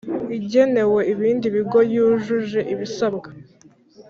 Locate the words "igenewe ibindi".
0.37-1.45